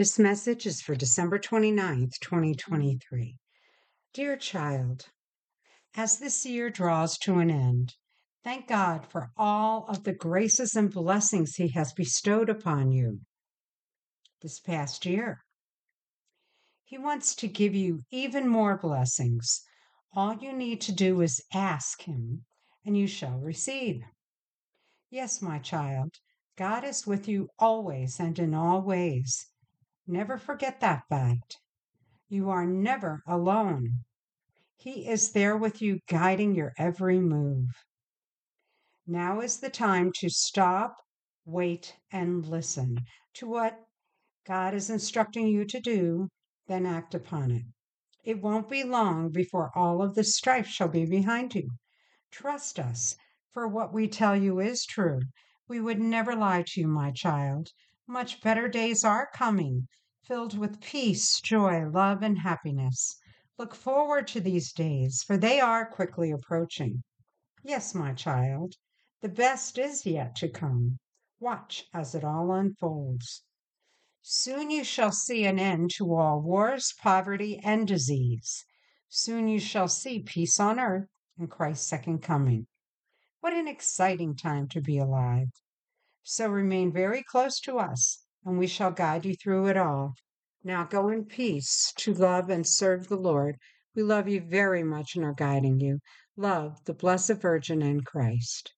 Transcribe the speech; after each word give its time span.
This 0.00 0.18
message 0.18 0.64
is 0.64 0.80
for 0.80 0.94
December 0.94 1.38
29th, 1.38 2.18
2023. 2.20 3.36
Dear 4.14 4.34
child, 4.34 5.10
as 5.94 6.18
this 6.18 6.46
year 6.46 6.70
draws 6.70 7.18
to 7.18 7.38
an 7.38 7.50
end, 7.50 7.96
thank 8.42 8.66
God 8.66 9.04
for 9.06 9.30
all 9.36 9.84
of 9.88 10.04
the 10.04 10.14
graces 10.14 10.74
and 10.74 10.90
blessings 10.90 11.56
He 11.56 11.68
has 11.72 11.92
bestowed 11.92 12.48
upon 12.48 12.92
you 12.92 13.20
this 14.40 14.58
past 14.58 15.04
year. 15.04 15.44
He 16.82 16.96
wants 16.96 17.34
to 17.34 17.46
give 17.46 17.74
you 17.74 18.00
even 18.10 18.48
more 18.48 18.78
blessings. 18.78 19.60
All 20.14 20.34
you 20.34 20.54
need 20.54 20.80
to 20.80 20.92
do 20.92 21.20
is 21.20 21.44
ask 21.52 22.00
Him, 22.00 22.46
and 22.86 22.96
you 22.96 23.06
shall 23.06 23.38
receive. 23.38 24.00
Yes, 25.10 25.42
my 25.42 25.58
child, 25.58 26.14
God 26.56 26.84
is 26.84 27.06
with 27.06 27.28
you 27.28 27.50
always 27.58 28.18
and 28.18 28.38
in 28.38 28.54
all 28.54 28.80
ways. 28.80 29.46
Never 30.06 30.38
forget 30.38 30.80
that 30.80 31.02
fact. 31.08 31.58
You 32.28 32.50
are 32.50 32.66
never 32.66 33.22
alone. 33.26 34.04
He 34.76 35.08
is 35.08 35.32
there 35.32 35.56
with 35.56 35.82
you, 35.82 35.98
guiding 36.08 36.54
your 36.54 36.72
every 36.78 37.18
move. 37.18 37.68
Now 39.06 39.40
is 39.40 39.60
the 39.60 39.70
time 39.70 40.12
to 40.20 40.30
stop, 40.30 40.96
wait, 41.44 41.96
and 42.10 42.46
listen 42.46 43.04
to 43.34 43.48
what 43.48 43.78
God 44.46 44.72
is 44.72 44.88
instructing 44.88 45.48
you 45.48 45.64
to 45.66 45.80
do, 45.80 46.28
then 46.66 46.86
act 46.86 47.14
upon 47.14 47.50
it. 47.50 47.64
It 48.24 48.40
won't 48.40 48.68
be 48.68 48.84
long 48.84 49.30
before 49.30 49.70
all 49.74 50.02
of 50.02 50.14
the 50.14 50.24
strife 50.24 50.66
shall 50.66 50.88
be 50.88 51.04
behind 51.04 51.54
you. 51.54 51.70
Trust 52.30 52.78
us, 52.78 53.16
for 53.52 53.66
what 53.66 53.92
we 53.92 54.08
tell 54.08 54.36
you 54.36 54.60
is 54.60 54.86
true. 54.86 55.20
We 55.68 55.80
would 55.80 56.00
never 56.00 56.34
lie 56.34 56.64
to 56.66 56.80
you, 56.80 56.88
my 56.88 57.10
child. 57.10 57.70
Much 58.10 58.40
better 58.40 58.66
days 58.66 59.04
are 59.04 59.30
coming 59.32 59.86
filled 60.24 60.58
with 60.58 60.80
peace, 60.80 61.40
joy, 61.40 61.88
love, 61.88 62.24
and 62.24 62.40
happiness. 62.40 63.16
Look 63.56 63.72
forward 63.72 64.26
to 64.28 64.40
these 64.40 64.72
days, 64.72 65.22
for 65.22 65.36
they 65.36 65.60
are 65.60 65.88
quickly 65.88 66.32
approaching. 66.32 67.04
Yes, 67.62 67.94
my 67.94 68.12
child, 68.12 68.74
the 69.20 69.28
best 69.28 69.78
is 69.78 70.04
yet 70.04 70.34
to 70.38 70.48
come. 70.48 70.98
Watch 71.38 71.84
as 71.94 72.16
it 72.16 72.24
all 72.24 72.50
unfolds. 72.50 73.44
Soon 74.22 74.72
you 74.72 74.82
shall 74.82 75.12
see 75.12 75.44
an 75.44 75.60
end 75.60 75.92
to 75.92 76.12
all 76.12 76.40
wars, 76.40 76.92
poverty, 76.98 77.60
and 77.62 77.86
disease. 77.86 78.64
Soon 79.08 79.46
you 79.46 79.60
shall 79.60 79.86
see 79.86 80.20
peace 80.20 80.58
on 80.58 80.80
earth 80.80 81.06
and 81.38 81.48
Christ's 81.48 81.86
second 81.86 82.22
coming. 82.22 82.66
What 83.38 83.52
an 83.52 83.68
exciting 83.68 84.34
time 84.34 84.66
to 84.70 84.80
be 84.80 84.98
alive. 84.98 85.50
So 86.22 86.48
remain 86.48 86.92
very 86.92 87.22
close 87.22 87.60
to 87.60 87.78
us 87.78 88.24
and 88.44 88.58
we 88.58 88.66
shall 88.66 88.90
guide 88.90 89.24
you 89.24 89.34
through 89.34 89.66
it 89.68 89.76
all. 89.76 90.14
Now 90.62 90.84
go 90.84 91.08
in 91.08 91.24
peace 91.24 91.92
to 91.96 92.12
love 92.12 92.50
and 92.50 92.66
serve 92.66 93.08
the 93.08 93.16
Lord. 93.16 93.56
We 93.94 94.02
love 94.02 94.28
you 94.28 94.40
very 94.40 94.82
much 94.82 95.16
and 95.16 95.24
are 95.24 95.32
guiding 95.32 95.80
you. 95.80 96.00
Love 96.36 96.84
the 96.84 96.94
Blessed 96.94 97.34
Virgin 97.34 97.82
and 97.82 98.04
Christ. 98.04 98.72